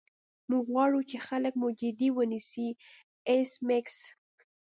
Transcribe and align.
موږ 0.49 0.63
غواړو 0.73 0.99
چې 1.09 1.17
خلک 1.27 1.53
موږ 1.61 1.73
جدي 1.81 2.09
ونیسي 2.17 2.67
ایس 3.29 3.51
میکس 3.67 3.97